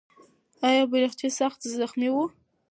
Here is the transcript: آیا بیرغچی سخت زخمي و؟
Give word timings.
آیا 0.67 0.83
بیرغچی 0.91 1.27
سخت 1.39 1.59
زخمي 1.79 2.09
و؟ 2.13 2.17